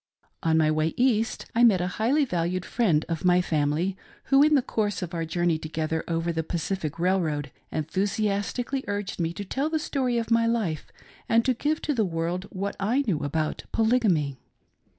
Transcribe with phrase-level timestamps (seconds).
[0.41, 4.55] On my way East, I met a highly valued friend of my family, who, in
[4.55, 9.69] the course of our journey together over the Pacific Railroad, enthusiastically urged me to tell
[9.69, 10.91] the story of my life,
[11.29, 14.37] and to give to the world what I knew about Polygamy.